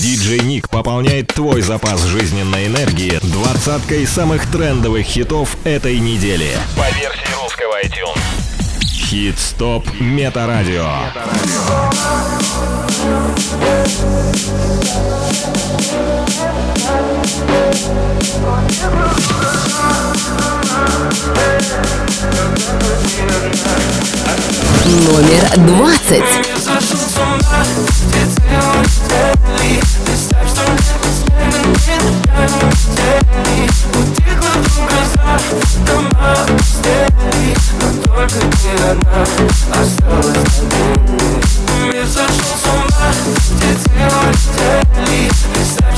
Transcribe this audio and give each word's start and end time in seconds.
Диджей 0.00 0.40
Ник 0.40 0.68
пополняет 0.68 1.26
твой 1.34 1.60
запас 1.60 2.04
жизненной 2.04 2.68
энергии 2.68 3.18
двадцаткой 3.20 4.06
самых 4.06 4.48
трендовых 4.48 5.04
хитов 5.04 5.56
этой 5.64 5.98
недели. 5.98 6.56
По 6.76 6.88
версии 6.96 7.34
русского 7.42 7.82
iTunes. 7.82 8.20
Хит-стоп 9.08 9.84
Метарадио. 9.98 10.86
Метарадио. 11.14 11.78
Номер 24.84 25.44
двадцать. 25.56 26.24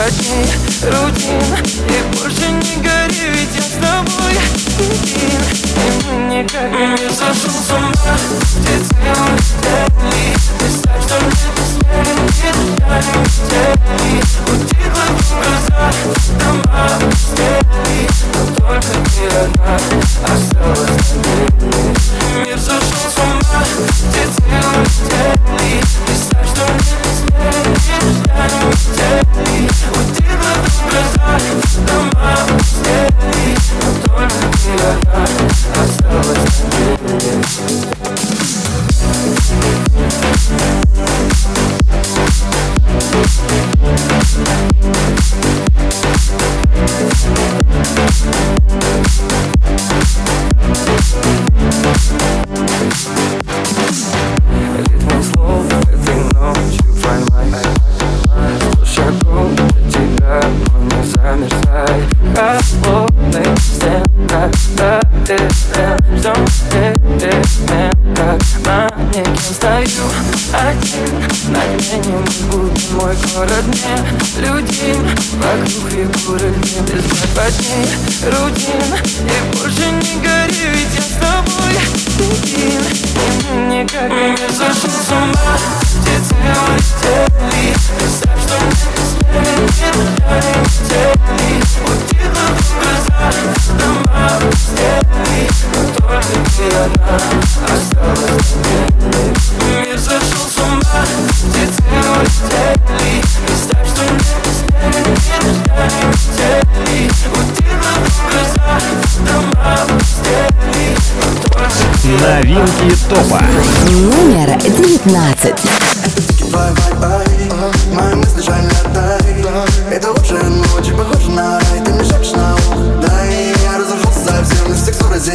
Потни 0.00 0.46
рутин. 0.82 1.79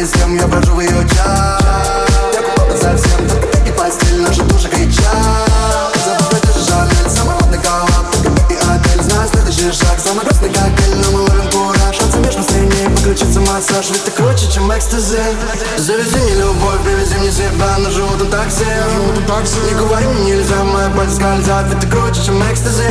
Jestem, 0.06 0.36
ja 0.36 0.48
patrzę 0.48 0.72
jej 0.78 0.98
oczach 0.98 1.95
нож, 13.76 13.90
ведь 13.90 14.04
ты 14.04 14.10
круче, 14.10 14.50
чем 14.50 14.72
экстази. 14.72 15.20
Завези 15.76 16.16
мне 16.16 16.34
любовь, 16.34 16.80
привези 16.84 17.16
мне 17.18 17.30
себя 17.30 17.78
на 17.78 17.90
желтом 17.90 18.28
такси. 18.28 18.64
Не 18.64 19.74
говори 19.74 20.06
мне 20.06 20.32
нельзя, 20.32 20.64
моя 20.64 20.88
боль 20.88 21.10
скользят, 21.10 21.66
ведь 21.68 21.80
ты 21.80 21.86
круче, 21.86 22.22
чем 22.24 22.42
экстази. 22.42 22.84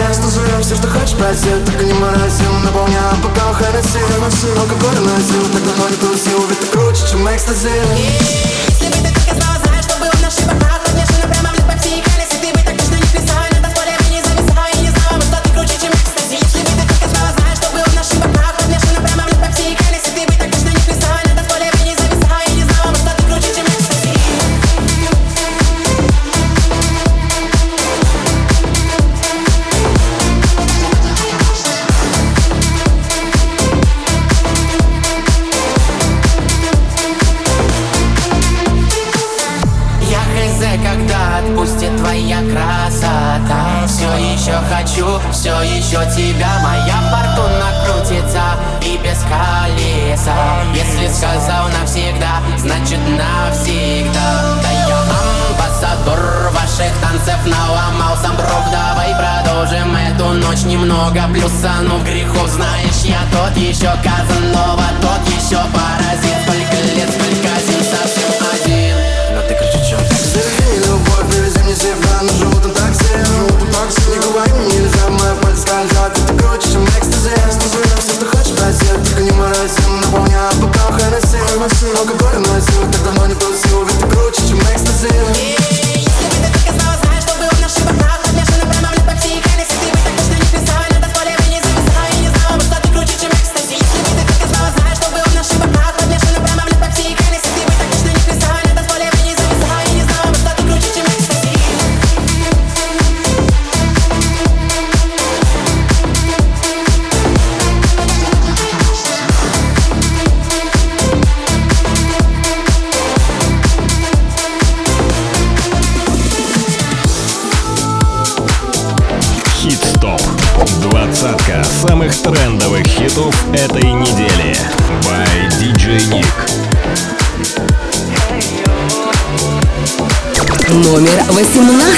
Все, 0.62 0.76
что 0.76 0.88
хочешь, 0.88 1.16
проси, 1.18 1.50
только 1.66 1.84
не 1.84 1.94
морозил 1.94 2.54
Наполняю 2.64 3.16
бокал 3.24 3.54
Хеннесси. 3.54 4.00
Алкоголь 4.58 5.00
носил, 5.00 5.44
так 5.54 5.62
много 5.62 5.96
тусил, 6.02 6.46
ведь 6.48 6.60
ты 6.60 6.68
круче, 6.68 7.08
чем 7.10 7.28
экстази. 7.28 8.55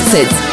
It's. 0.09 0.46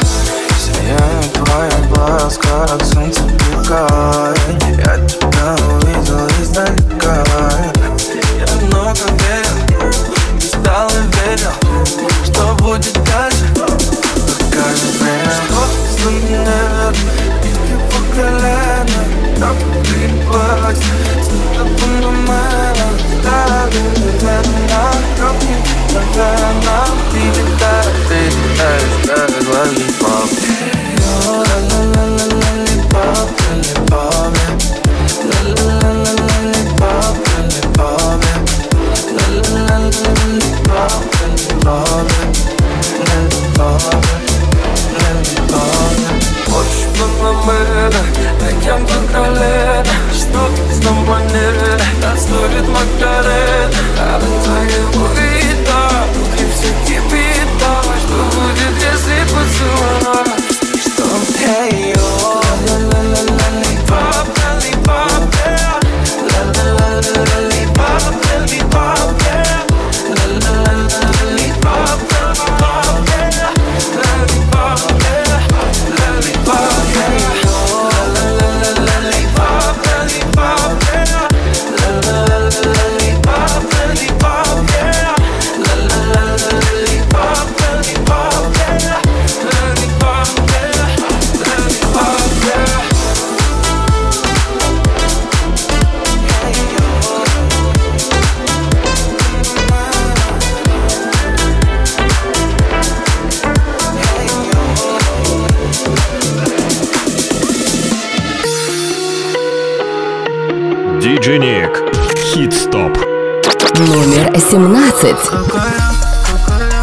outfit. 115.05 115.31
Coca-Cola, 115.31 115.89
Coca-Cola, 116.25 116.81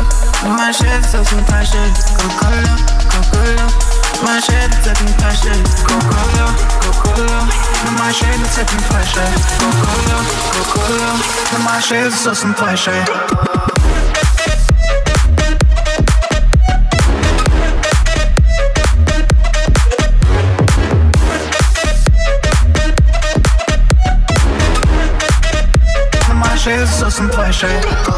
my 0.57 0.71
shit 0.71 1.03
taking 1.11 1.43
passion. 1.45 1.89
Coca-Cola, 2.17 2.73
Coca-Cola, 3.09 3.65
my 4.23 4.39
shit 4.39 4.71
taking 4.83 5.13
passion. 5.17 5.59
Coca-Cola, 5.87 6.45
Coca-Cola, 6.81 7.39
my 7.97 8.11
shit 8.11 8.41
taking 8.53 8.83
passion. 8.89 9.31
Coca-Cola, 9.59 10.17
Coca-Cola, 10.53 11.11
my 11.65 11.79
shit 11.79 12.13
taking 12.23 12.53
passion. 12.53 13.05
She's 26.61 26.91
so 26.91 27.09
some 27.09 27.27
pleasure. 27.27 28.10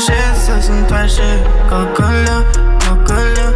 shit, 0.00 0.36
ça 0.36 0.60
sonne 0.60 0.86
pas. 0.86 1.06
Coca-Cola, 1.68 2.44
Coca-Cola. 2.80 3.52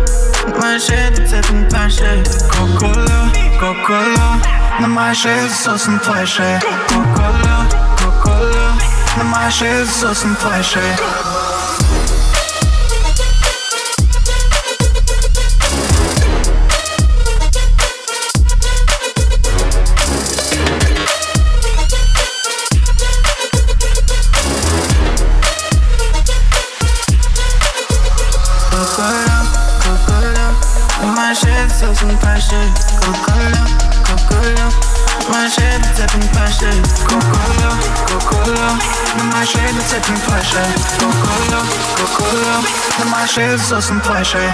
My 0.60 0.78
shit, 0.78 1.18
it's 1.18 1.32
even 1.32 1.66
pas 1.68 1.88
cher. 1.88 2.22
Coca-Cola, 2.50 3.32
Coca-Cola. 3.58 4.88
My 4.88 5.12
shit, 5.14 5.50
so 5.50 5.76
sonne 5.76 5.98
pas. 6.00 6.24
Coca-Cola, 6.24 7.66
Coca-Cola. 7.96 8.76
My 9.24 9.50
shit, 9.50 9.86
so 9.86 10.12
sonne 10.12 10.36
pas. 10.36 11.33
passion, 32.34 32.66
Coca-Cola, 32.98 33.62
Coca-Cola. 34.02 34.66
My 35.30 35.46
shade 35.46 35.78
is 35.86 35.94
taking 35.94 36.26
passion, 36.34 36.82
Coca-Cola, 37.06 37.70
Coca-Cola. 38.10 38.68
My 39.30 39.44
shade 39.44 39.76
is 39.78 39.86
taking 39.88 40.18
passion, 40.26 40.66
Coca-Cola, 40.98 41.60
Coca-Cola. 41.94 42.54
My 43.08 43.24
shade 43.26 43.54
is 43.54 43.72
awesome 43.72 44.00
passion 44.00 44.50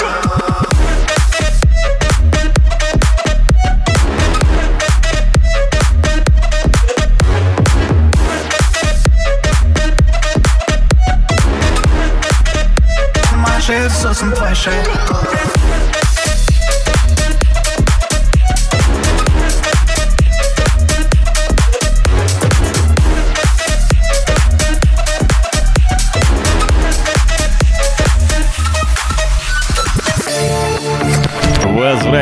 Shades 13.60 14.04
of 14.04 14.16
some 14.16 14.32
pleasure. 14.32 15.19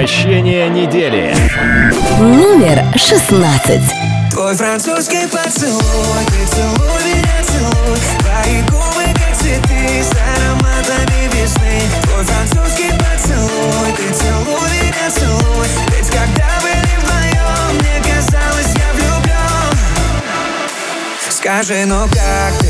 Возвращение 0.09 0.71
недели. 0.71 1.37
Номер 2.19 2.83
16. 2.97 3.81
Твой 4.31 4.55
французский 4.55 5.27
поцелуй, 5.27 6.25
ты 6.29 6.47
целуй 6.47 7.05
меня, 7.05 7.45
целуй 7.45 7.99
Твои 8.21 8.63
губы, 8.71 9.05
как 9.13 9.37
цветы, 9.37 10.03
с 10.03 10.11
ароматами 10.17 11.29
весны 11.35 11.83
Твой 12.05 12.25
французский 12.25 12.91
поцелуй, 12.97 13.93
ты 13.99 14.15
целуй 14.15 14.71
меня, 14.81 15.11
целуй 15.11 15.67
Ведь 15.95 16.09
когда 16.09 16.49
были 16.63 16.95
вдвоем, 17.03 17.77
мне 17.79 17.97
казалось, 18.03 18.73
я 18.77 18.89
влюблен 18.95 19.77
Скажи, 21.29 21.85
ну 21.85 22.09
как 22.09 22.59
ты 22.61 22.68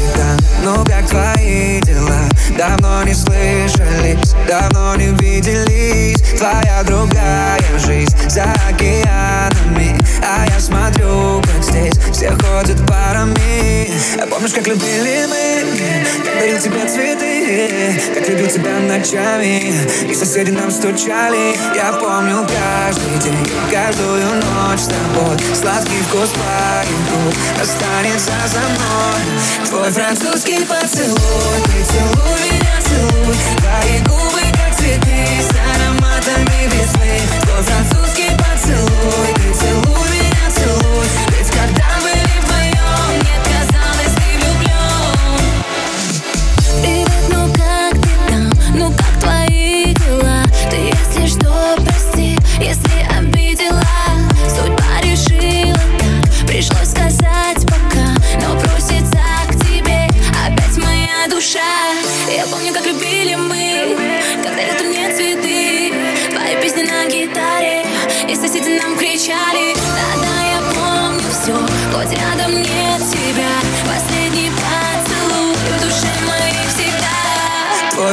ну 0.63 0.85
как 0.85 1.07
твои 1.07 1.81
дела? 1.83 2.29
Давно 2.57 3.03
не 3.05 3.15
слышались, 3.15 4.35
давно 4.49 4.97
не 4.97 5.09
виделись. 5.17 6.39
Твоя 6.39 6.83
другая 6.85 7.61
жизнь 7.79 8.17
за 8.29 8.53
океанами 8.69 9.97
А 10.23 10.45
я 10.47 10.61
смотрю, 10.61 11.43
как 11.43 11.63
здесь 11.63 11.95
все 12.13 12.31
ходят 12.31 12.87
парами. 12.87 13.91
А 14.21 14.27
Помнишь, 14.27 14.53
как 14.53 14.67
любили 14.67 15.27
мы, 15.27 16.25
как 16.25 16.39
дарил 16.39 16.61
тебе 16.61 16.87
цветы 16.87 18.01
Как 18.15 18.29
любил 18.29 18.47
тебя 18.47 18.79
ночами, 18.79 19.75
и 20.09 20.15
соседи 20.15 20.51
нам 20.51 20.71
стучали. 20.71 21.57
Я 21.75 21.93
помню 21.95 22.47
каждый 22.47 23.19
день, 23.19 23.37
каждую 23.71 24.25
ночь. 24.37 24.81
С 24.81 24.87
тобой 24.87 25.37
Сладкий 25.55 26.01
вкус 26.09 26.31
губ 26.31 27.35
останется 27.61 28.33
за 28.47 28.61
мной. 28.61 29.67
Твой 29.69 29.91
французский 29.91 30.65
поцелуй, 30.65 31.17
ты 31.65 31.85
целуй 31.85 32.41
меня, 32.53 32.77
целуй. 32.81 33.37
Твои 33.59 33.99
губы, 34.07 34.41
как 34.53 34.77
цветы, 34.77 35.27
с 35.43 35.51
ароматами 35.51 36.67
весны 36.67 37.21
Твой 37.43 37.63
французский 37.63 38.31
поцелуй, 38.37 39.38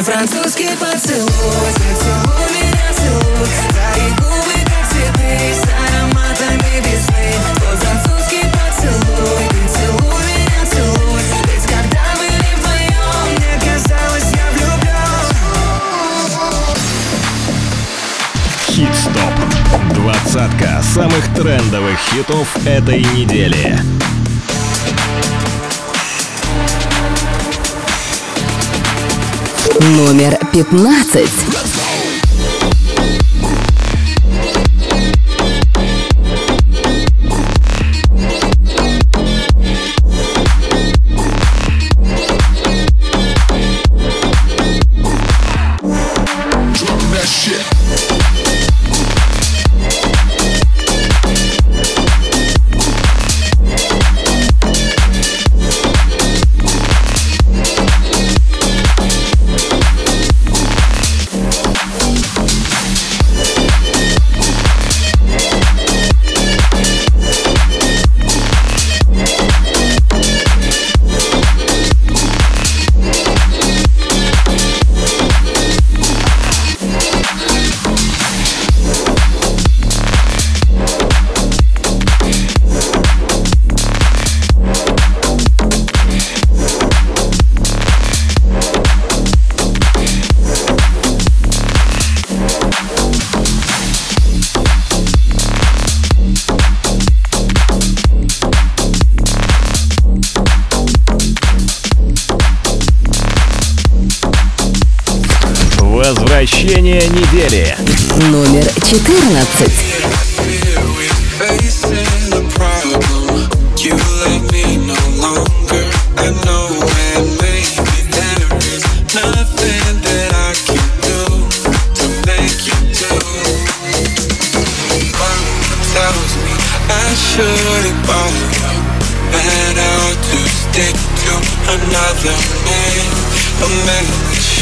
французский 0.05 0.69
поцелуй, 0.79 1.73
ты 1.73 1.95
целуй 1.97 2.45
меня, 2.53 2.93
целуй 2.95 3.49
Твои 3.69 4.07
губы, 4.11 4.53
как 4.65 4.83
цветы, 4.87 5.33
с 5.51 5.63
ароматами 5.65 6.73
весны 6.77 7.25
Твой 7.55 7.75
французский 7.75 8.43
поцелуй, 8.53 9.43
ты 9.49 9.61
целуй 9.67 10.21
меня, 10.29 10.61
целуй 10.69 11.21
Ведь 11.47 11.65
когда 11.65 12.03
были 12.19 12.49
вдвоем, 12.55 13.17
мне 13.31 13.53
казалось, 13.59 14.29
я 14.31 14.45
влюблен 14.53 15.15
Хит-стоп. 18.67 19.35
Двадцатка 19.95 20.83
самых 20.83 21.25
трендовых 21.33 21.97
хитов 21.97 22.47
этой 22.67 23.03
недели. 23.15 23.79
Номер 29.79 30.37
15. 30.53 31.54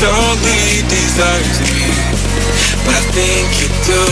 surely 0.04 0.84
desires 0.92 1.60
me, 1.64 1.88
but 2.84 2.92
I 2.92 3.04
think 3.16 3.48
you 3.56 3.70
do. 3.88 4.04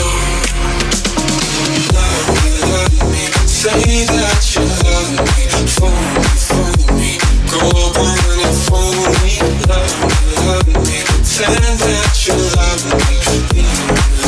Love 1.92 2.28
me, 2.40 2.52
love 2.72 2.96
me, 3.12 3.24
say 3.44 4.08
that 4.08 4.40
you 4.56 4.64
love 4.88 5.12
me, 5.12 5.44
fool 5.68 5.92
me, 6.16 6.24
fool 6.48 6.80
me, 6.96 7.12
go 7.52 7.60
on 8.00 8.40
and 8.40 8.56
fool 8.64 9.04
me. 9.20 9.36
Love 9.68 9.92
me, 10.08 10.16
love 10.48 10.68
me, 10.88 10.98
pretend 11.12 11.76
that 11.84 12.16
you 12.24 12.40
love 12.56 12.84
me, 12.88 13.12
leave 13.28 13.52
me, 13.52 13.68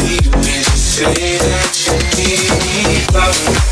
leave 0.04 0.36
me, 0.44 0.56
just 0.68 1.00
say 1.00 1.38
that 1.48 1.72
you 1.80 1.96
need 2.20 2.52
me, 2.60 3.08
love 3.16 3.40
me. 3.48 3.63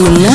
Номер 0.00 0.29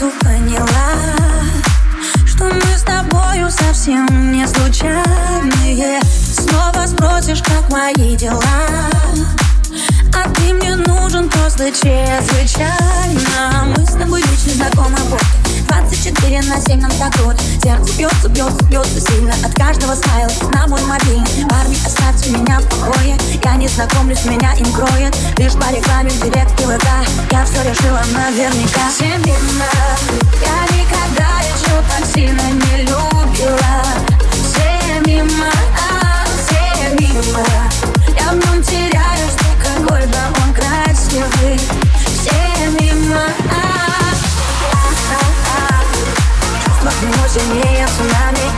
сразу 0.00 0.12
поняла 0.20 0.66
Что 2.26 2.44
мы 2.44 2.60
с 2.76 2.82
тобою 2.82 3.50
совсем 3.50 4.32
не 4.32 4.46
случайные. 4.46 6.00
Снова 6.02 6.86
спросишь, 6.86 7.42
как 7.42 7.70
мои 7.70 8.16
дела 8.16 8.40
а 10.24 10.28
ты 10.30 10.54
мне 10.54 10.74
нужен 10.76 11.28
просто 11.28 11.70
чрезвычайно. 11.70 13.74
Мы 13.76 13.84
с 13.86 13.92
тобой 13.92 14.22
лично 14.22 14.52
знакомы 14.54 14.96
вот 15.08 15.22
24 15.68 16.42
на 16.42 16.60
7 16.60 16.80
нам 16.80 16.90
так 16.92 17.12
круто 17.14 17.38
Сердце 17.62 17.92
бьется, 17.96 18.28
бьется, 18.28 18.64
бьется 18.64 19.00
сильно 19.00 19.32
От 19.44 19.54
каждого 19.54 19.94
стайла. 19.94 20.30
На 20.52 20.66
мой 20.66 20.82
мобильный 20.82 21.46
Парни, 21.48 21.76
оставьте 21.84 22.30
меня 22.30 22.58
в 22.60 22.64
покое. 22.68 23.16
Я 23.44 23.54
не 23.56 23.68
знакомлюсь, 23.68 24.24
меня 24.24 24.52
им 24.54 24.72
кроет. 24.72 25.16
Лишь 25.38 25.52
по 25.52 25.70
рекламе 25.72 26.10
в 26.10 26.20
директ 26.22 26.60
и 26.60 26.64
ВК. 26.64 26.86
Я 27.30 27.44
все 27.44 27.62
решила 27.62 28.00
наверняка. 28.12 28.90
Семена 28.98 29.70
Я 30.40 30.66
никогда 30.76 31.40
еще 31.40 31.82
так 31.88 32.04
сильно 32.12 32.42
не 32.50 32.82
любила. 32.82 33.84
Все 34.42 35.00
мимо, 35.06 35.50
а, 35.76 36.24
все 36.36 36.62
мимо. 36.98 37.44
Я 38.18 38.30
в 38.32 38.36
нем 38.36 38.62
теряюсь, 38.62 39.19
красивый 41.10 41.58
Все 42.06 42.68
мимо, 42.78 43.24
нему 47.02 47.28
сильнее 47.28 47.86
цунами. 47.96 48.50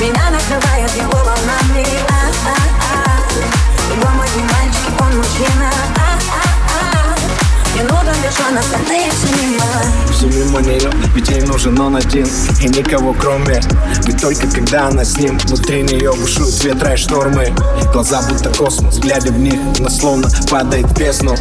Меня 0.00 0.30
накрывает 0.30 0.94
его 0.96 1.12
волнами. 1.12 1.86
Его 3.94 4.08
мой 4.10 4.28
мальчик, 4.50 5.00
он 5.00 5.16
мужчина. 5.16 5.70
Не 7.74 7.82
нужен 7.82 8.14
лишь 8.22 8.46
он, 8.46 8.58
остальные 8.58 9.10
все 9.10 9.42
мимо 9.42 9.64
Все 10.10 10.26
мимо 10.26 10.60
нее, 10.60 10.90
ведь 11.14 11.28
ей 11.30 11.40
нужен 11.42 11.78
он 11.80 11.96
один. 11.96 12.26
И 12.60 12.68
никого 12.68 13.14
кроме 13.14 13.60
Ведь 14.04 14.20
только 14.20 14.46
когда 14.48 14.88
она 14.88 15.04
с 15.04 15.16
ним. 15.16 15.38
Внутри 15.38 15.82
нее 15.82 16.12
бушуют 16.12 16.62
ветра 16.64 16.94
и 16.94 16.96
штормы. 16.96 17.52
Глаза 17.92 18.22
будто 18.28 18.50
космос, 18.50 18.98
глядя 18.98 19.32
в 19.32 19.38
них 19.38 19.58
Она 19.78 19.90
словно 19.90 20.28
падает 20.50 20.86
в 20.86 20.98
бездну. 20.98 21.34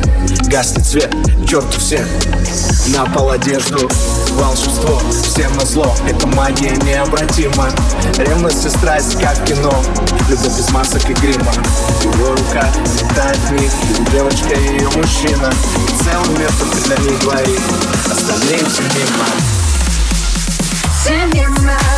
Гаснет 0.47 0.85
свет, 0.85 1.15
к 1.43 1.49
черту 1.49 1.79
всех 1.79 2.07
На 2.93 3.05
пол 3.05 3.31
одежду 3.31 3.89
Волшебство, 4.31 5.01
всем 5.23 5.53
на 5.55 5.65
зло 5.65 5.95
Это 6.07 6.27
магия 6.27 6.75
необратима. 6.77 7.69
Ревность 8.17 8.65
и 8.65 8.69
страсть, 8.69 9.19
как 9.21 9.43
кино. 9.45 9.73
Любовь 10.29 10.57
без 10.57 10.69
масок 10.71 11.09
и 11.09 11.13
грима. 11.13 11.51
Его 12.03 12.31
рука 12.31 12.69
летает 12.99 13.37
в 13.37 13.51
них 13.53 13.71
Девочка 14.11 14.53
и 14.53 14.73
ее 14.73 14.89
мужчина. 14.89 15.53
И 15.87 16.03
целый 16.03 16.37
мир 16.37 16.51
только 16.59 16.77
для 16.87 16.97
них 16.97 17.19
двоих. 17.21 17.61
Остальные 18.11 18.59
все 18.59 18.83
мимо. 18.83 19.25
Все 20.99 21.25
мимо 21.33 21.90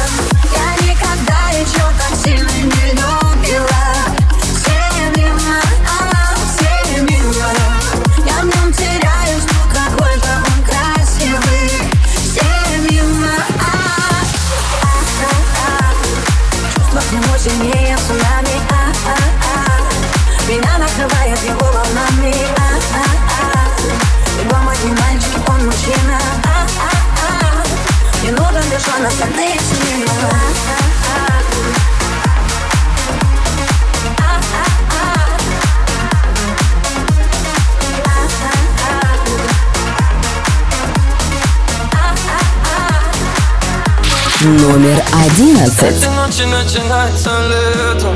Номер 44.45 45.01
11. 45.13 45.83
Эти 45.83 46.05
ночи 46.07 46.43
начинается 46.43 47.29
лето 47.47 48.13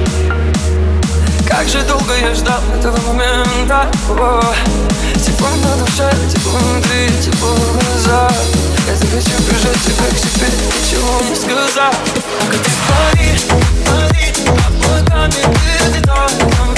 Как 1.48 1.68
же 1.70 1.82
долго 1.84 2.14
я 2.20 2.36
ждал 2.36 2.60
этого 2.78 2.98
момента. 3.14 3.90
О, 4.10 4.42
Тепло 5.16 5.48
на 5.64 5.78
душе, 5.78 6.12
тепло 6.30 6.60
внутри, 6.60 7.10
тепло 7.24 7.50
в 7.50 7.74
глазах 7.74 8.57
Я 8.88 8.96
захочу 8.96 9.44
прижать 9.44 9.84
тебя 9.84 10.08
к 10.10 10.18
себе, 10.18 10.48
ничего 10.48 11.22
не 11.30 11.36
сказав 11.36 11.94
Только 12.40 12.58
ты 12.64 12.72
пари, 12.88 13.38
пари, 13.86 14.34
облаками 14.66 15.34
ты 15.34 15.98
летай 16.00 16.77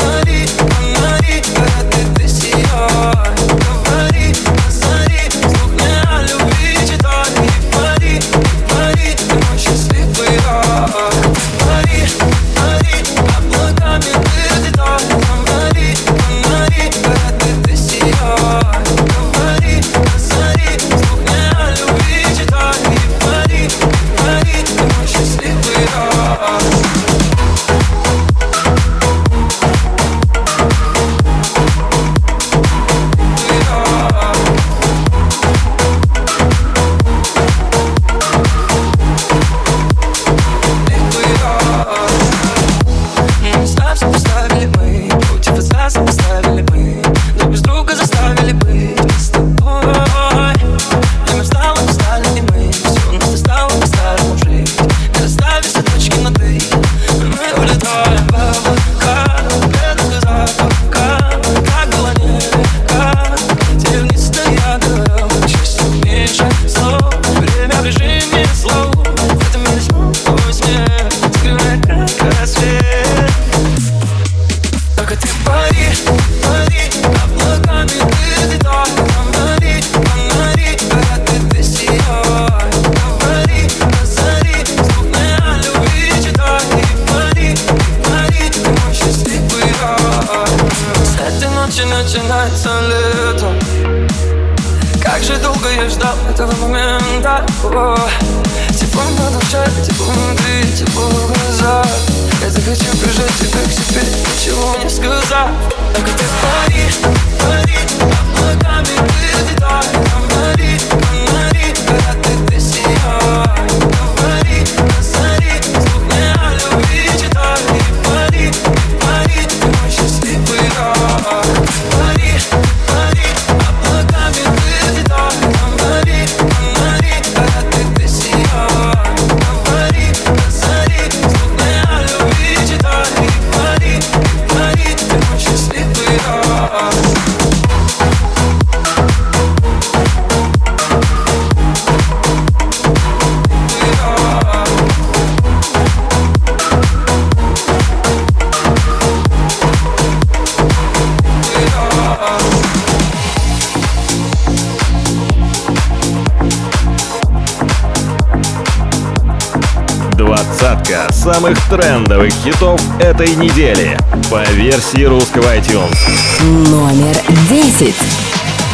Двадцатка 160.49 161.13
самых 161.13 161.59
трендовых 161.69 162.33
хитов 162.43 162.81
этой 162.99 163.35
недели. 163.35 163.95
По 164.31 164.43
версии 164.45 165.03
русского 165.03 165.55
iTunes. 165.55 165.95
Номер 166.41 167.15
десять. 167.47 167.95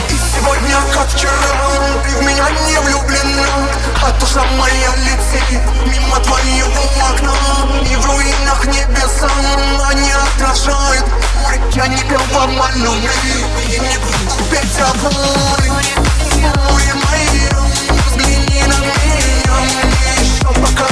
Сегодня, 0.08 0.78
как 0.94 1.10
вчера, 1.10 1.32
ты 2.06 2.16
в 2.16 2.22
меня 2.22 2.50
не 2.66 2.80
влюблена. 2.80 3.46
А 4.02 4.12
душа 4.22 4.46
моя 4.58 4.96
летит 5.04 5.60
мимо 5.86 6.18
твоего 6.22 6.84
окна. 7.12 7.36
И 7.92 7.96
в 7.98 8.06
руинах 8.06 8.66
небеса 8.68 9.30
они 9.90 10.12
отражают 10.12 11.06
Я 11.74 11.88
не 11.88 11.98
пел 12.04 12.22
вам 12.32 12.62
о 12.62 12.72
любви 12.72 13.10
И 13.68 13.80
не 13.80 13.98
буду 13.98 14.16
Море 16.70 16.94
моя, 16.94 17.60
взгляни 18.08 18.64
на 18.64 18.78
меня. 18.80 19.56
Мне 19.84 20.14
еще 20.22 20.48
пока 20.62 20.88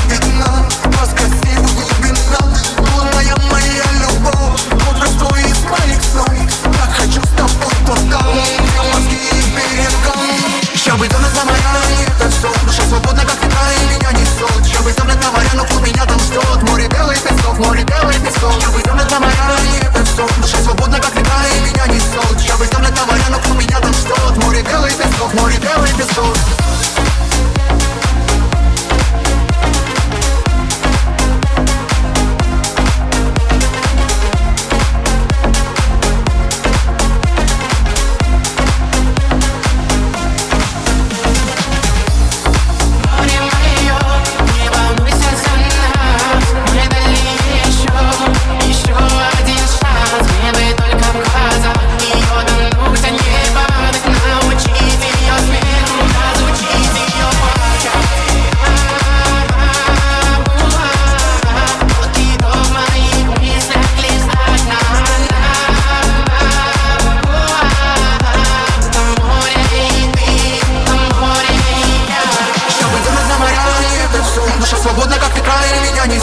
за 15.11 15.31
моя, 15.31 15.49
но 15.55 15.65
клуб 15.65 15.85
меня 15.85 16.05
там 16.05 16.19
ждет 16.19 16.69
Море 16.69 16.87
белый 16.87 17.17
песок, 17.17 17.57
море 17.59 17.83
белый 17.83 18.15
песок 18.19 18.53
Сейчас 18.53 18.71
бы 18.71 18.81
темно 18.81 19.03
за 19.09 19.19
моя, 19.19 19.57
это 19.81 20.05
все 20.05 20.27
Душа 20.41 20.57
свободна, 20.63 20.99
как 20.99 21.15
ветра, 21.15 21.33
и 21.55 21.59
меня 21.61 21.87
несет 21.87 22.37
темно 22.69 22.87
за 22.87 23.05
моя, 23.05 23.29
но 23.29 23.39
клуб 23.39 23.59
меня 23.59 23.79
там 23.79 23.93
ждет 23.93 24.43
Море 24.43 24.61
белый 24.61 24.91
песок, 24.91 25.33
море 25.33 25.57
белый 25.57 25.93
песок 25.93 26.72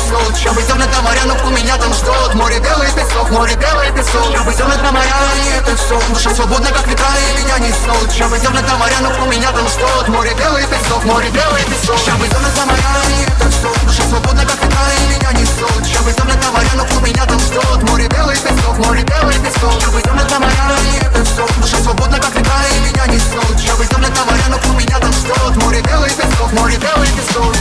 несет 0.01 0.37
Сейчас 0.37 0.55
бы 0.55 0.63
темно 0.63 0.85
за 0.93 1.03
моря, 1.03 1.21
но 1.27 1.35
у 1.47 1.51
меня 1.51 1.77
там 1.77 1.93
ждет 1.93 2.35
Море 2.35 2.59
белый 2.59 2.89
песок, 2.93 3.31
море 3.31 3.55
белый 3.57 3.93
песок 3.93 4.25
Сейчас 4.27 4.45
бы 4.45 4.53
темно 4.55 4.75
за 4.75 4.93
моря, 4.93 5.21
и 5.37 5.59
это 5.59 5.77
все 5.77 6.01
Душа 6.09 6.31
свободна, 6.31 6.69
как 6.71 6.87
ветра, 6.87 7.07
и 7.17 7.43
меня 7.43 7.59
несет 7.59 8.11
Сейчас 8.11 8.31
бы 8.31 8.39
темно 8.39 8.61
за 8.61 8.77
моря, 8.77 8.97
но 9.01 9.25
у 9.25 9.31
меня 9.31 9.51
там 9.53 9.67
ждет 9.69 10.09
Море 10.09 10.35
белый 10.35 10.65
песок, 10.67 11.05
море 11.05 11.31
белый 11.31 11.65
песок 11.65 11.99
Сейчас 11.99 12.17
бы 12.17 12.27
темно 12.29 12.49
за 12.57 12.67
моря, 12.67 12.93
и 13.09 13.23
это 13.25 13.51
все 13.51 13.69
Душа 13.85 14.03
свободна, 14.09 14.43
как 14.45 14.57
ветра, 14.63 14.87
и 14.97 15.15
меня 15.15 15.33
несет 15.33 15.85
Сейчас 15.85 16.03
бы 16.03 16.13
темно 16.13 16.35
за 16.41 16.51
моря, 16.51 16.73
но 16.77 16.85
у 16.85 17.01
меня 17.05 17.27
там 17.27 17.39
ждет 17.41 17.83
Море 17.91 18.09
белый 18.09 18.37
песок, 18.37 18.79
море 18.79 19.03
белый 19.03 19.39
песок 19.39 19.73
Сейчас 19.73 19.93
бы 19.93 20.03
темно 20.03 20.23
за 20.29 20.39
моря, 20.41 20.67
и 20.93 21.05
это 21.05 21.25
все 21.25 21.47
Душа 21.61 21.77
свободна, 21.79 22.19
как 22.19 22.35
ветра, 22.35 22.61
и 22.73 22.81
меня 22.89 23.07
несет 23.07 23.59
Сейчас 23.59 23.77
бы 23.77 23.87
темно 23.87 24.09
за 24.09 24.25
моря, 24.25 24.47
но 24.49 24.59
у 24.71 24.79
меня 24.79 24.99
там 24.99 25.13
ждет 25.13 25.57
Море 25.63 25.81
белый 25.83 26.11
песок, 26.11 26.53
море 26.53 26.77
белый 26.77 27.09
песок. 27.09 27.55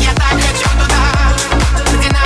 Я 0.00 0.12
так 0.14 0.34
хочу 0.34 0.68
туда, 0.78 1.11
где 1.84 2.21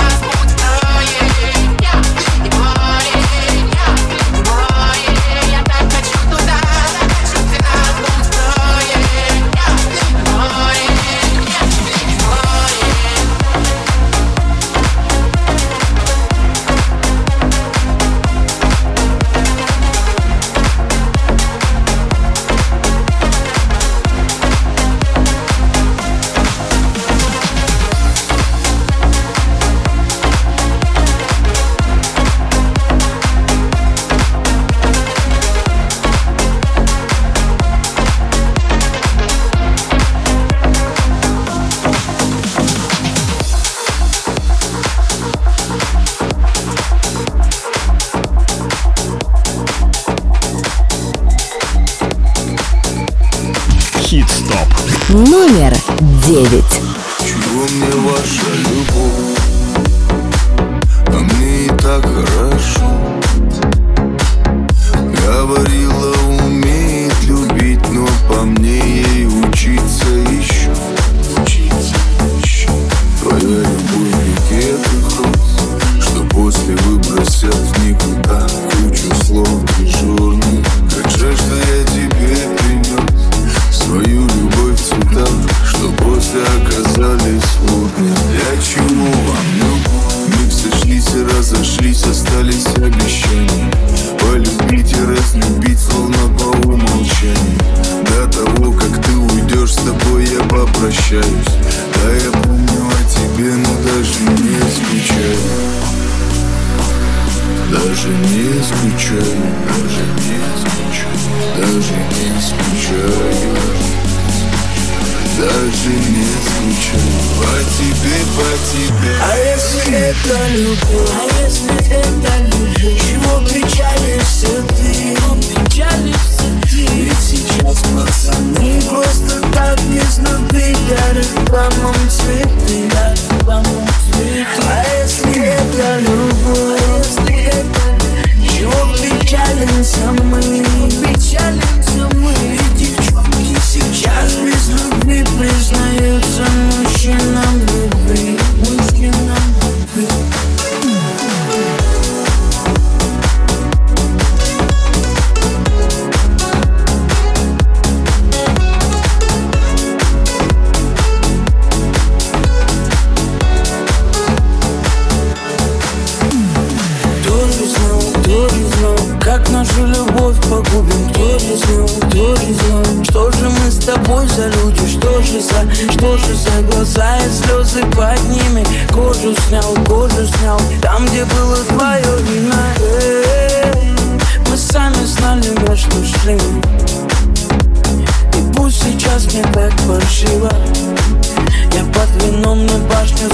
Номер 55.17 55.75
девять. 56.27 56.79
Чего 57.25 57.65
мне 57.65 58.07
ваша 58.07 58.66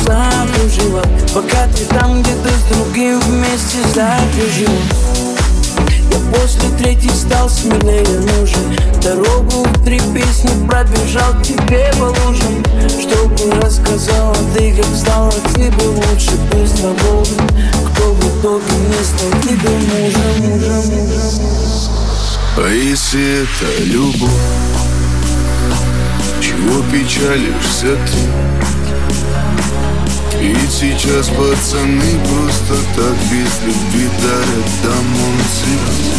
закружила 0.04 1.04
Пока 1.34 1.68
ты 1.68 1.86
там 1.86 2.22
где-то 2.22 2.50
с 2.50 2.76
другим 2.76 3.20
вместе 3.20 3.80
закружила. 3.94 4.84
Я 6.12 6.38
после 6.38 6.70
третьей 6.78 7.10
стал 7.12 7.50
смелее 7.50 8.20
нужен 8.38 8.78
Дорогу 9.02 9.63
в 9.63 9.84
три 9.84 10.00
песни 10.13 10.68
пробежал 10.68 11.42
тебе 11.42 11.92
по 11.98 12.06
лужам. 12.06 12.63
Чтобы 12.88 13.62
рассказала 13.62 14.36
ты, 14.56 14.74
как 14.76 14.86
стало 14.96 15.32
тебе 15.56 15.88
лучше 15.88 16.32
Без 16.52 16.72
свободы 16.80 17.36
Кто 17.92 18.13
в 18.13 18.39
итоге 18.39 18.74
не 18.88 19.04
стал 19.04 19.42
тебе 19.42 19.70
мужем, 19.70 20.52
мужем, 20.52 21.04
мужем. 21.04 21.44
А 22.56 22.70
если 22.70 23.44
это 23.44 23.84
любовь 23.84 24.30
Чего 26.39 26.84
печалишься 26.92 27.98
ты? 28.06 28.92
Ведь 30.44 30.73
сейчас 30.73 31.29
пацаны 31.29 32.19
просто 32.27 32.75
так 32.98 33.15
без 33.31 33.62
любви 33.63 34.10
дарят 34.21 34.69
домой 34.83 35.39
цветы 35.56 36.12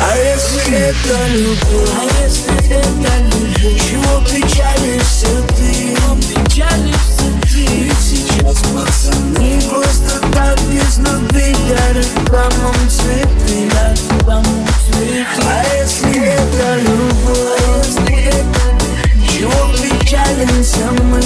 А 0.00 0.16
если 0.16 0.74
это 0.76 1.26
любовь? 1.32 1.90
А 1.98 2.04
если 2.22 2.54
это 2.70 3.12
любовь? 3.24 3.80
Чего 3.82 4.20
печалишься 4.30 5.42
ты? 5.56 5.96
Печалишься 6.20 7.26
ты? 7.42 7.66
Ведь 7.66 7.98
сейчас 7.98 8.62
пацаны 8.62 9.60
просто 9.68 10.20
так 10.32 10.56
без 10.70 10.98
любви 10.98 11.56
дарят 11.68 12.30
вам 12.30 12.52
цветы 12.88 13.68
Дарят 13.72 14.46
А 15.42 15.64
если 15.82 16.28
это 16.28 16.76
любовь? 16.76 17.58
А 17.58 17.82
если 17.84 18.22
это 18.28 18.62
Чего 19.28 19.89
печалимся 20.10 20.90
мы? 21.04 21.20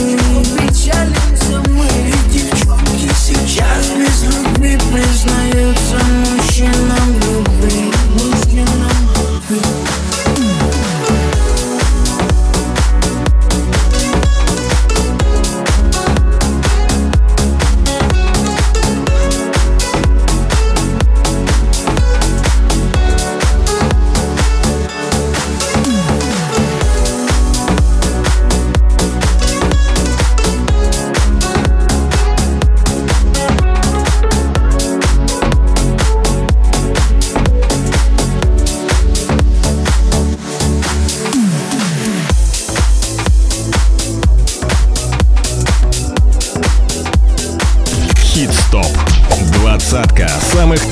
Печалимся 0.58 1.62
мы 1.70 1.86
Ведь 2.04 2.28
девчонки 2.30 3.10
сейчас 3.14 3.90
без 3.96 4.24
любви 4.24 4.78
признаются 4.92 5.96
мужчинам 6.04 7.13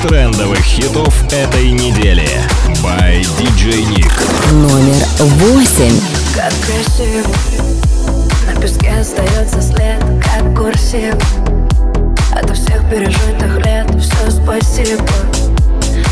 трендовых 0.03 0.59
хитов 0.59 1.15
этой 1.33 1.71
недели. 1.71 2.29
By 2.83 3.21
DJ 3.39 3.85
Nick. 3.89 4.13
Номер 4.53 5.07
восемь. 5.39 5.99
Как 6.35 6.53
красиво 6.67 7.29
На 8.47 8.61
песке 8.61 8.91
остается 9.01 9.63
след, 9.63 10.03
как 10.23 10.57
курсив 10.57 11.15
От 12.33 12.51
всех 12.57 12.89
пережитых 12.91 13.65
лет 13.65 13.89
все 14.01 14.31
спасибо 14.31 15.05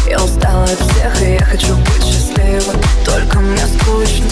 Я 0.08 0.22
устала 0.22 0.64
от 0.64 0.78
всех 0.78 1.22
и 1.22 1.32
я 1.32 1.44
хочу 1.44 1.74
быть 1.74 2.04
счастливой 2.04 2.76
Только 3.04 3.40
мне 3.40 3.66
скучно 3.66 4.26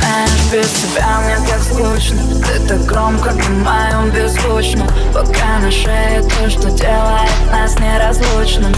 Знаешь, 0.00 0.30
без 0.52 0.68
тебя 0.70 1.20
мне 1.20 1.36
так 1.48 1.62
скучно 1.62 2.22
Ты 2.44 2.60
так 2.66 2.84
громко, 2.84 3.30
понимаю, 3.30 4.10
беззвучно 4.12 4.86
Пока 5.12 5.58
на 5.60 5.70
шее 5.70 6.22
то, 6.22 6.50
что 6.50 6.70
делает 6.70 7.30
нас 7.50 7.78
неразлучными 7.78 8.74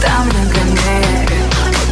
Там 0.00 0.28
не 0.28 0.46
гони, 0.52 1.28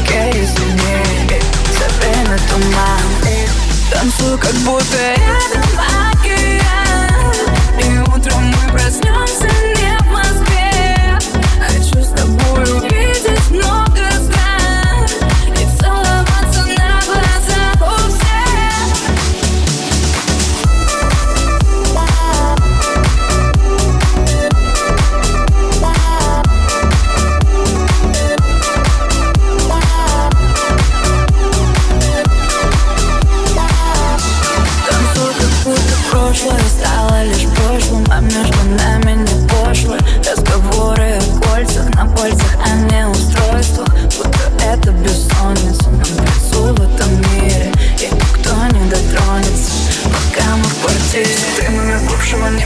окей, 0.03 0.43
извини 0.43 1.41
За 1.73 1.87
время 1.99 2.39
туман 2.51 3.01
и 3.29 3.49
танцую, 3.93 4.39
как 4.39 4.55
будто 4.65 4.97
рядом 5.17 5.71
океан 6.12 7.35
И 7.79 7.99
утром 8.11 8.45
мы 8.47 8.73
проснемся 8.73 9.49
не 9.77 9.99
в 9.99 10.07
Москве. 10.11 11.19
Хочу 11.61 12.03
с 12.03 12.09
тобой 12.11 12.62
увидеть 12.79 13.51
много 13.51 14.14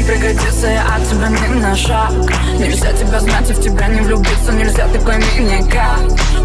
пригодится 0.09 0.69
я 0.69 0.87
от 0.95 1.07
тебя 1.07 1.29
не 1.29 1.61
на 1.61 1.77
шаг. 1.77 2.11
Нельзя 2.59 2.93
тебя 2.95 3.21
знать 3.21 3.51
и 3.51 3.53
в 3.53 3.61
тебя 3.61 3.89
не 3.89 4.01
влюбиться 4.01 4.53
Нельзя, 4.53 4.89
ты 4.89 4.99
пойми 5.01 5.25
никак 5.39 6.01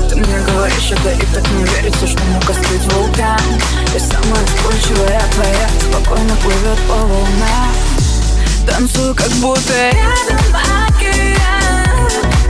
Ты 0.10 0.16
мне 0.18 0.40
говоришь 0.46 0.92
это 0.92 1.12
и 1.12 1.26
так 1.34 1.50
не 1.52 1.64
верится, 1.64 2.06
что 2.06 2.22
мог 2.26 2.44
остыть 2.50 2.94
вулкан. 2.94 3.40
Я 3.94 4.00
самая 4.00 4.46
вспыльчивая 4.46 5.18
а 5.18 5.34
твоя 5.34 5.70
Спокойно 5.80 6.36
плывет 6.44 6.80
по 6.90 6.96
волнам. 6.96 7.74
Танцую, 8.68 9.16
как 9.16 9.32
будто 9.42 9.74
рядом 9.74 10.46
океан. 10.88 11.98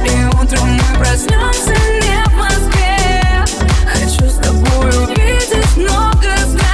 И 0.05 0.25
утром 0.35 0.73
мы 0.73 0.97
проснемся 0.97 1.75
не 2.01 2.23
в 2.25 2.33
Москве. 2.35 3.45
Хочу 3.87 4.29
с 4.29 4.35
тобой 4.37 4.89
увидеть 5.05 5.77
много 5.77 6.35
знаний 6.45 6.72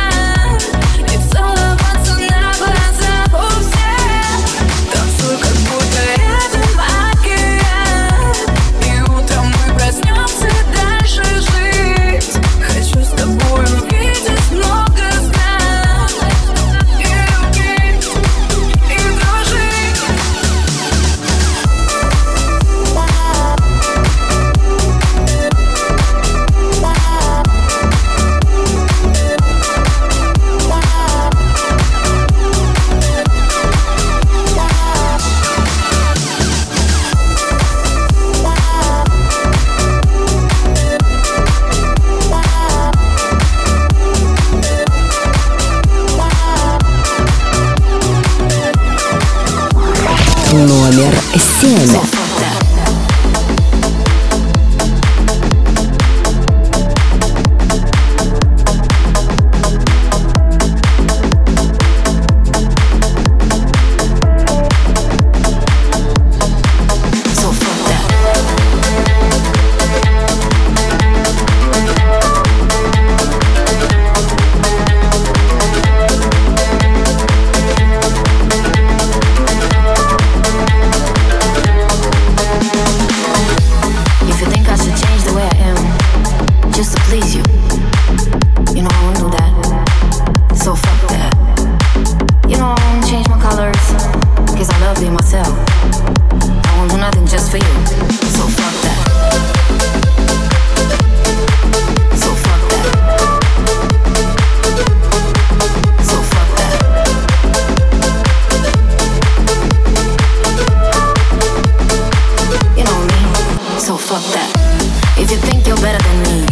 If 115.22 115.32
you 115.32 115.38
think 115.38 115.68
you're 115.68 115.78
better 115.78 116.02
than 116.02 116.18
me, 116.24 116.46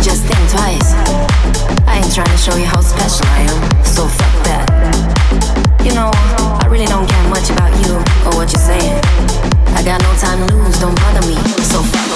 just 0.00 0.22
think 0.24 0.38
twice. 0.48 0.94
I 1.86 2.00
ain't 2.00 2.14
trying 2.14 2.30
to 2.30 2.38
show 2.38 2.56
you 2.56 2.64
how 2.64 2.80
special 2.80 3.26
I 3.26 3.40
am, 3.50 3.84
so 3.84 4.06
fuck 4.06 4.34
that. 4.46 4.66
You 5.84 5.92
know, 5.92 6.10
I 6.62 6.66
really 6.70 6.86
don't 6.86 7.08
care 7.08 7.28
much 7.28 7.50
about 7.50 7.74
you 7.84 7.96
or 8.24 8.38
what 8.38 8.52
you're 8.52 8.62
saying. 8.62 9.02
I 9.74 9.82
got 9.84 10.00
no 10.00 10.14
time 10.16 10.46
to 10.46 10.54
lose, 10.54 10.78
don't 10.78 10.94
bother 11.00 11.26
me, 11.26 11.34
so 11.62 11.82
fuck. 11.82 12.07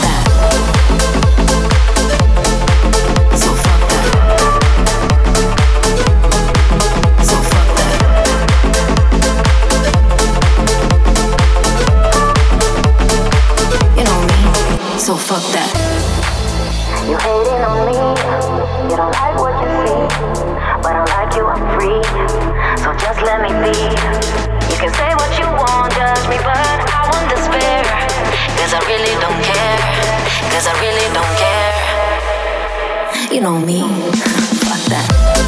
i 28.93 28.95
really 28.95 29.21
don't 29.23 29.43
care. 29.43 29.79
Cause 30.53 30.67
I 30.67 30.73
really 30.83 31.09
don't 31.15 31.35
care. 31.41 31.73
You 33.33 33.41
know 33.41 33.59
me. 33.59 33.81
Fuck 33.81 34.85
that. 34.91 35.42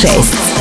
6. 0.00 0.57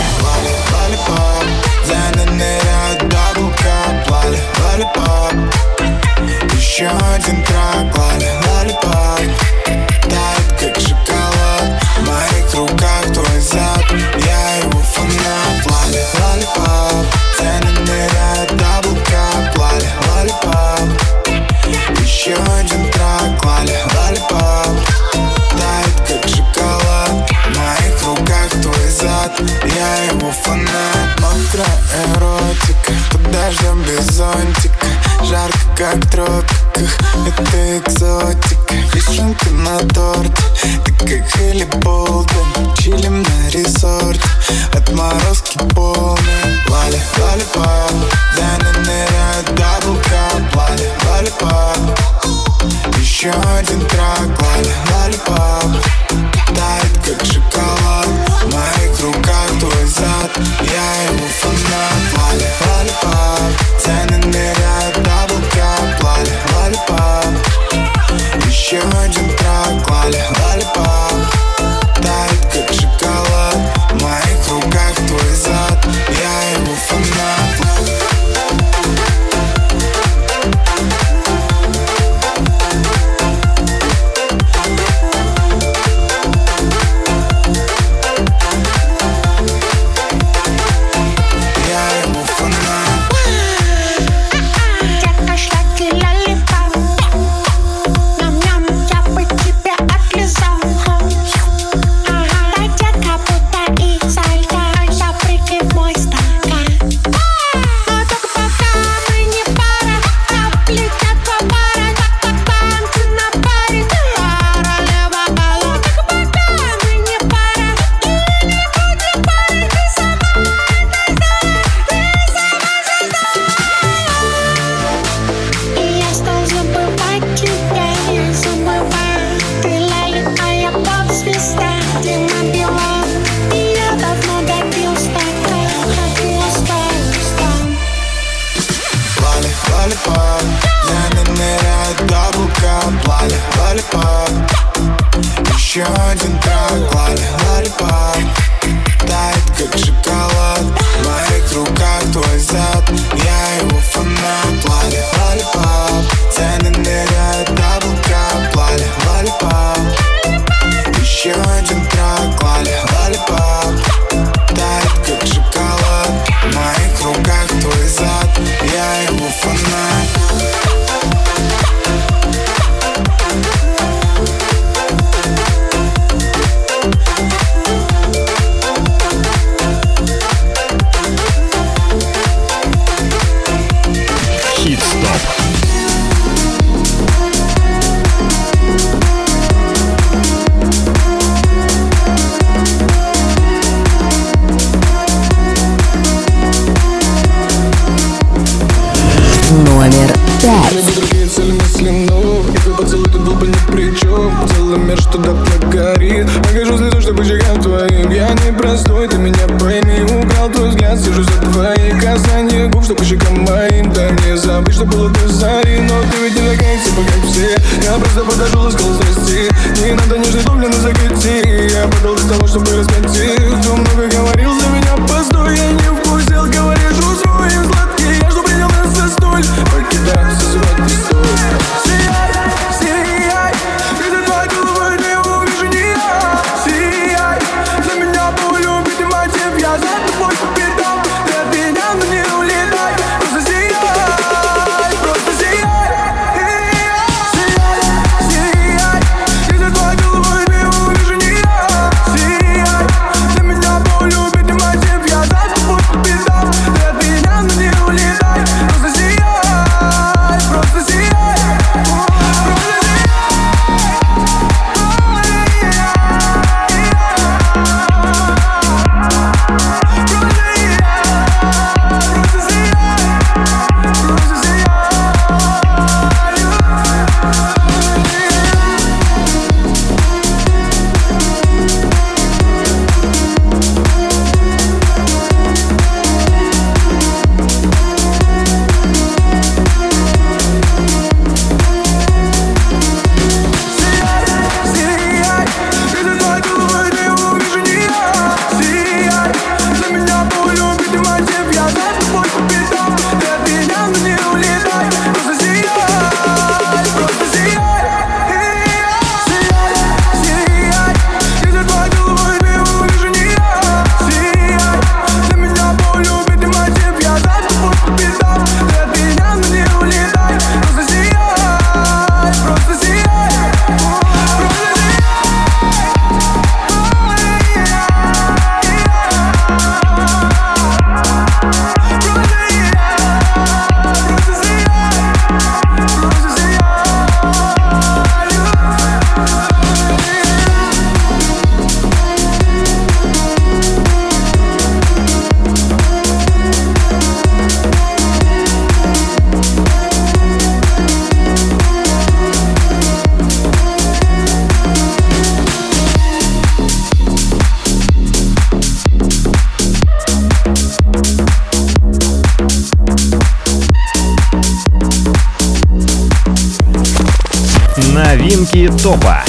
топа. 368.78 369.24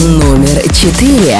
Номер 0.00 0.62
четыре. 0.72 1.38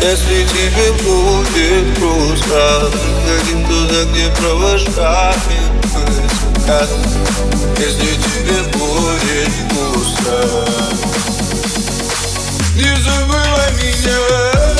Если 0.00 0.46
тебе 0.46 0.92
будет 1.02 1.98
грустно 1.98 2.82
Заходим 2.82 3.66
туда, 3.66 4.04
где 4.04 4.30
провожами 4.36 5.58
мысль 5.82 6.28
Если 7.78 8.14
тебе 8.14 8.62
будет 8.74 9.52
грустно 9.72 10.38
Не 12.76 12.96
забывай 13.02 13.72
меня. 13.82 14.77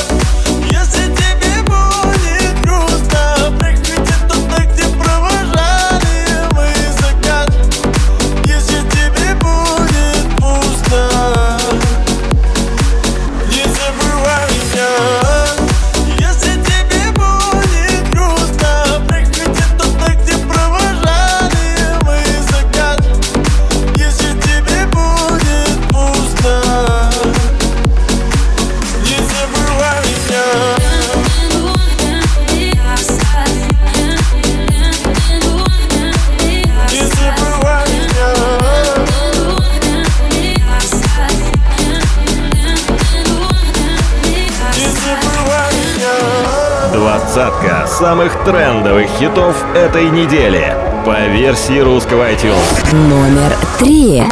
Самых 47.99 48.33
трендовых 48.45 49.09
хитов 49.19 49.57
этой 49.75 50.09
недели 50.11 50.73
по 51.05 51.19
версии 51.27 51.81
русского 51.81 52.31
iTunes. 52.31 52.95
Номер 52.95 53.53
три. 53.77 54.23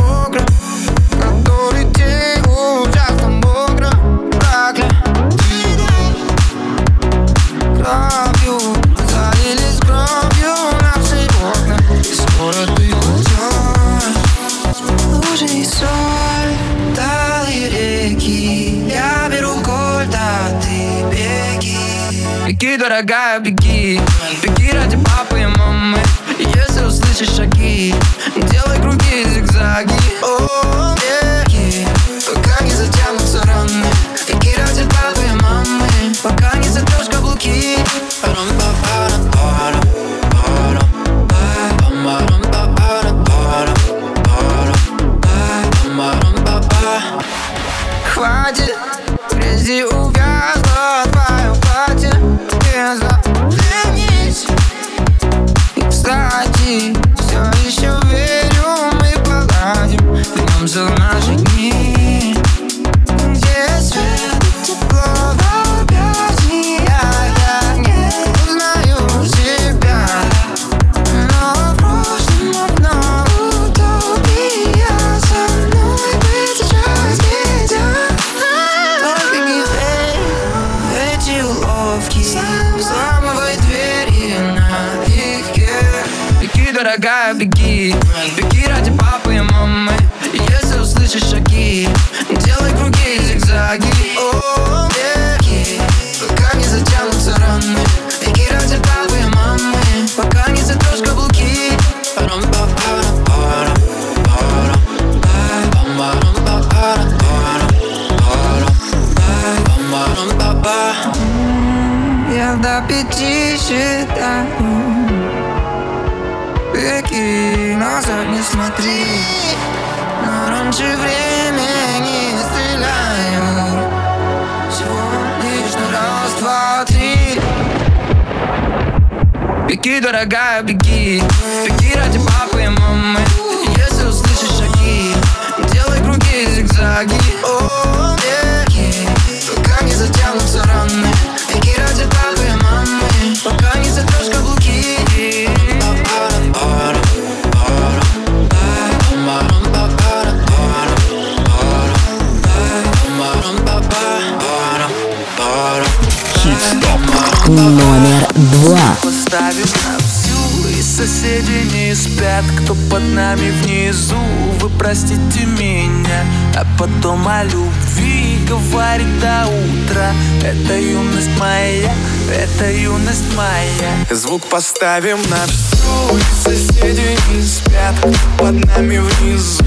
Хит-стоп. 155.57 157.48
Номер 157.48 158.28
два. 158.34 158.96
Поставим 159.02 159.66
на 159.66 159.98
всю 159.98 160.68
И 160.68 160.82
соседи 160.82 161.66
не 161.72 161.94
спят 161.94 162.44
Кто 162.62 162.74
под 162.90 163.02
нами 163.14 163.50
внизу 163.62 164.16
Вы 164.61 164.68
простите 164.70 165.46
меня 165.46 166.26
А 166.54 166.66
потом 166.78 167.26
о 167.26 167.44
любви 167.44 168.15
Говорит 168.49 169.20
до 169.20 169.47
утра. 169.49 170.12
Это 170.44 170.78
юность 170.78 171.30
моя 171.40 171.92
Это 172.30 172.70
юность 172.70 173.34
моя. 173.34 174.07
Звук 174.11 174.47
поставим 174.47 175.18
на 175.28 175.47
всю 175.47 176.44
Соседи 176.44 177.16
не 177.32 177.42
спят. 177.42 177.94
Под 178.38 178.55
нами 178.66 178.99
внизу 178.99 179.64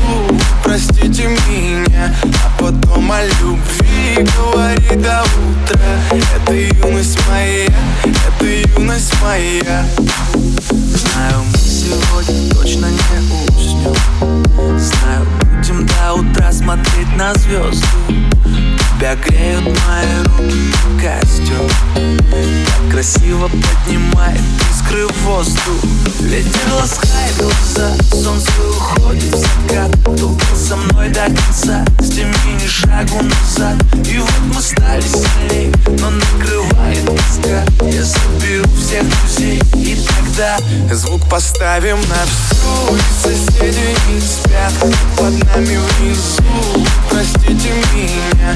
Простите 0.63 1.27
меня. 1.49 2.15
А 2.23 2.61
потом 2.61 3.11
о 3.11 3.21
любви 3.25 4.25
Говори 4.37 4.95
до 4.95 5.23
утра. 5.23 6.17
Это 6.35 6.53
юность 6.53 7.19
моя 7.27 7.67
Это 8.05 8.45
юность 8.45 9.13
моя. 9.21 9.85
Знаю, 10.71 11.43
мы 11.51 11.57
сегодня 11.57 12.55
точно 12.55 12.85
не 12.85 13.57
уснем. 13.57 14.79
Знаю, 14.79 15.27
будем 15.41 15.85
до 15.85 16.13
утра 16.13 16.51
смотреть 16.51 17.15
на 17.17 17.33
звезды 17.33 17.87
Тебя 18.99 19.15
греют 19.15 19.63
мои 19.63 20.23
руки 20.23 20.57
и 20.57 21.01
костер 21.01 21.71
Так 21.95 22.91
красиво 22.91 23.47
поднимает 23.47 24.41
искры 24.73 25.07
в 25.07 25.23
воздух. 25.23 25.83
Ветер 26.19 26.73
ласкает 26.73 27.37
глаза, 27.37 27.95
солнце 28.11 28.51
уходит 28.69 29.33
в 29.33 29.37
закат. 29.37 29.91
Кто 30.01 30.27
был 30.27 30.39
со 30.53 30.75
мной 30.75 31.07
до 31.09 31.27
конца, 31.27 31.85
с 32.01 32.09
теми 32.09 32.35
ни 32.61 32.67
шагу 32.67 33.23
назад. 33.23 33.77
И 34.05 34.17
вот 34.17 34.53
мы 34.53 34.61
стали 34.61 35.01
сильней, 35.01 35.73
но 35.99 36.09
накрывает 36.09 37.05
тоска 37.05 37.63
Я 37.87 38.03
соберу 38.03 38.67
всех 38.75 39.05
друзей 39.21 39.61
и 39.75 39.97
тогда 40.07 40.57
Звук 40.93 41.21
поставим 41.29 41.97
на 42.09 42.25
всю 42.25 42.95
и 42.95 42.99
Соседи 43.21 43.95
не 44.09 44.19
спят 44.19 44.73
Под 45.15 45.31
нами 45.45 45.79
внизу. 45.99 46.85
Простите 47.09 47.73
меня 47.93 48.55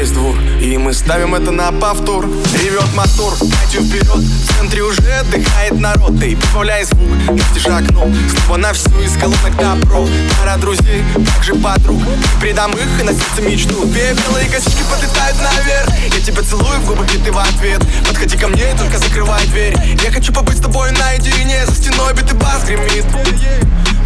весь 0.00 0.10
двор. 0.12 0.34
И 0.62 0.78
мы 0.78 0.94
ставим 0.94 1.34
это 1.34 1.50
на 1.50 1.70
повтор. 1.72 2.26
Ревет 2.54 2.94
мотор, 2.94 3.34
пойдем 3.38 3.84
вперед. 3.86 4.06
В 4.06 4.56
центре 4.56 4.82
уже 4.82 5.02
отдыхает 5.12 5.78
народ. 5.78 6.18
Ты 6.18 6.36
прибавляй 6.36 6.84
звук, 6.84 7.08
настежь 7.28 7.66
окно. 7.66 8.10
Снова 8.30 8.56
на 8.56 8.72
всю 8.72 8.98
из 9.00 9.12
колонок 9.18 9.54
добро. 9.58 10.06
Пара 10.38 10.56
друзей, 10.56 11.04
также 11.34 11.54
подруг. 11.54 12.00
Предам 12.40 12.72
их 12.72 13.00
и 13.00 13.02
на 13.02 13.12
сердце 13.12 13.42
мечту. 13.42 13.84
Две 13.86 14.14
белые 14.14 14.48
косички 14.48 14.82
подлетают 14.90 15.36
наверх. 15.38 15.88
Я 16.14 16.20
тебя 16.20 16.36
поцелуй 16.36 16.76
в 16.78 16.86
губы, 16.86 17.04
и 17.04 17.18
ты 17.18 17.30
в 17.30 17.38
ответ. 17.38 17.82
Подходи 18.08 18.38
ко 18.38 18.48
мне, 18.48 18.74
только 18.78 18.98
закрывай 18.98 19.46
дверь. 19.48 19.76
Я 20.02 20.10
хочу 20.10 20.32
побыть 20.32 20.58
с 20.58 20.60
тобой 20.60 20.92
наедине. 20.92 21.66
За 21.66 21.74
стеной 21.74 22.14
битый 22.14 22.38
бас 22.38 22.64
гремит 22.64 23.04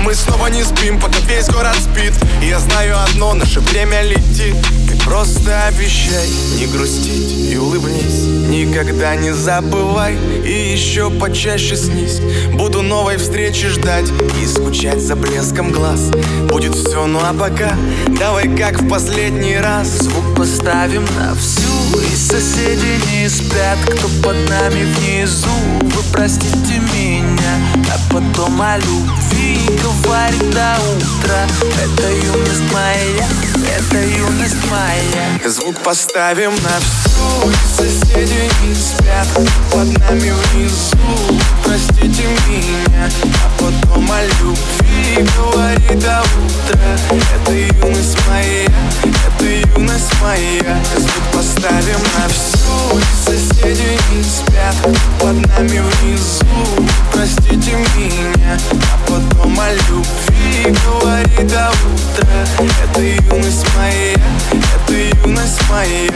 мы 0.05 0.15
снова 0.15 0.49
не 0.49 0.63
спим, 0.63 1.01
пока 1.01 1.19
весь 1.21 1.49
город 1.49 1.77
спит. 1.77 2.13
И 2.43 2.47
я 2.49 2.59
знаю 2.59 2.97
одно, 3.03 3.33
наше 3.33 3.61
время 3.61 4.03
летит. 4.03 4.55
Ты 4.87 4.97
просто 5.03 5.65
обещай 5.67 6.29
не 6.59 6.67
грустить 6.67 7.51
и 7.51 7.57
улыбнись. 7.57 8.27
Никогда 8.49 9.17
не 9.17 9.33
забывай 9.33 10.17
и 10.45 10.73
еще 10.73 11.11
почаще 11.11 11.77
снись. 11.77 12.21
Буду 12.53 12.83
новой 12.83 13.17
встречи 13.17 13.69
ждать 13.69 14.11
и 14.43 14.47
скучать 14.47 15.01
за 15.01 15.17
блеском 15.17 15.73
глаз. 15.73 16.11
Будет 16.51 16.75
все, 16.75 17.07
ну 17.07 17.21
а 17.23 17.33
пока 17.33 17.75
давай 18.19 18.55
как 18.55 18.83
в 18.83 18.89
последний 18.89 19.57
раз. 19.57 19.89
Звук 19.89 20.37
поставим 20.37 21.07
на 21.17 21.35
всю 21.35 21.99
И 22.13 22.15
соседи 22.15 23.01
не 23.11 23.29
спят, 23.29 23.79
кто 23.87 24.09
под 24.23 24.37
нами 24.51 24.85
внизу. 24.85 25.49
Вы 25.81 26.03
простите 26.13 26.81
меня, 26.95 27.57
а 27.91 28.13
потом 28.13 28.61
о 28.61 28.77
любви 28.77 29.34
Говорит 29.83 30.51
до 30.51 30.77
утра. 30.95 31.47
Это 31.83 32.11
юность 32.11 32.73
моя, 32.73 33.29
это 33.67 33.99
юность 33.99 34.71
моя 34.71 35.49
Звук 35.49 35.79
поставим 35.83 36.53
на 36.63 36.81
всю. 36.81 37.53
Соседи 37.77 38.51
не 38.63 38.75
спят 38.75 39.29
под 39.71 39.99
нами 39.99 40.33
внизу. 40.33 41.41
Простите 41.63 42.25
меня, 42.49 43.09
а 43.45 43.63
потом 43.63 44.11
о 44.11 44.23
любви 44.23 45.29
Говорит 45.37 45.99
до 45.99 46.23
утра. 46.23 46.97
Это 47.11 47.53
юность 47.53 48.19
моя, 48.29 48.67
это 49.03 49.45
юность 49.45 50.13
моя. 50.23 50.79
Звук 50.97 51.25
поставим 51.33 52.01
на 52.17 52.29
всю. 52.29 53.01
Соседи 53.25 53.99
не 54.13 54.23
спят 54.23 54.75
под 55.21 55.37
нами 55.49 55.81
внизу. 55.81 56.89
Простите 57.13 57.77
меня, 57.97 58.59
а 58.73 59.11
потом 59.11 59.61
о 59.61 59.73
любви 59.73 60.75
Говорит 60.85 61.47
до 61.49 61.71
утра. 61.71 62.45
Это 62.83 63.01
юность 63.01 63.54
моя, 63.77 64.15
это 64.51 64.93
юность 65.27 65.61
моя 65.71 66.11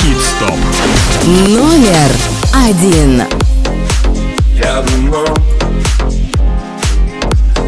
Хит-стоп. 0.00 0.56
Номер 1.26 2.10
один. 2.54 3.22
Я 4.56 4.80
бы 4.82 4.96
мог 4.96 5.38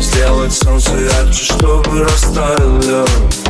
Сделать 0.01 0.53
солнце 0.53 0.93
ярче, 0.93 1.45
чтобы 1.45 2.05
растаял 2.05 2.81
лед 2.81 3.42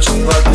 это 0.00 0.12
значит 0.12 0.49